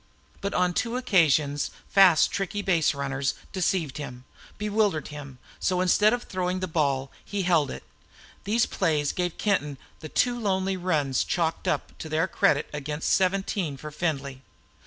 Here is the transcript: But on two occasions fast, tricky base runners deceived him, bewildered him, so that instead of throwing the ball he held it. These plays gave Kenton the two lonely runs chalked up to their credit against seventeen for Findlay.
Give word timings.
But 0.41 0.55
on 0.55 0.73
two 0.73 0.97
occasions 0.97 1.69
fast, 1.87 2.31
tricky 2.31 2.63
base 2.63 2.95
runners 2.95 3.35
deceived 3.53 3.99
him, 3.99 4.23
bewildered 4.57 5.09
him, 5.09 5.37
so 5.59 5.75
that 5.75 5.83
instead 5.83 6.11
of 6.11 6.23
throwing 6.23 6.59
the 6.59 6.67
ball 6.67 7.11
he 7.23 7.43
held 7.43 7.69
it. 7.69 7.83
These 8.43 8.65
plays 8.65 9.11
gave 9.11 9.37
Kenton 9.37 9.77
the 9.99 10.09
two 10.09 10.39
lonely 10.39 10.75
runs 10.75 11.23
chalked 11.23 11.67
up 11.67 11.95
to 11.99 12.09
their 12.09 12.27
credit 12.27 12.67
against 12.73 13.13
seventeen 13.13 13.77
for 13.77 13.91
Findlay. 13.91 14.41